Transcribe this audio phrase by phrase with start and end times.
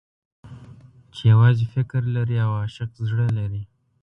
[1.15, 3.63] چې يوازې فکر لري او عاشق زړه لري.